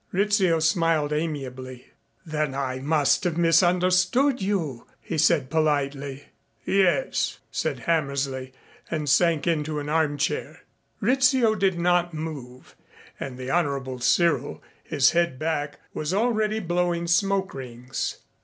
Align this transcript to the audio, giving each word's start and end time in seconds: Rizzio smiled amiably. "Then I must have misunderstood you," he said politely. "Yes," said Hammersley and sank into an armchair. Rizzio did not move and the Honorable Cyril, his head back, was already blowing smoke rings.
Rizzio 0.11 0.57
smiled 0.57 1.13
amiably. 1.13 1.91
"Then 2.25 2.55
I 2.55 2.79
must 2.79 3.23
have 3.23 3.37
misunderstood 3.37 4.41
you," 4.41 4.87
he 4.99 5.19
said 5.19 5.51
politely. 5.51 6.29
"Yes," 6.65 7.37
said 7.51 7.81
Hammersley 7.81 8.51
and 8.89 9.07
sank 9.07 9.45
into 9.45 9.77
an 9.77 9.89
armchair. 9.89 10.61
Rizzio 11.01 11.53
did 11.53 11.77
not 11.77 12.15
move 12.15 12.75
and 13.19 13.37
the 13.37 13.51
Honorable 13.51 13.99
Cyril, 13.99 14.63
his 14.83 15.11
head 15.11 15.37
back, 15.37 15.79
was 15.93 16.15
already 16.15 16.59
blowing 16.59 17.05
smoke 17.05 17.53
rings. 17.53 18.17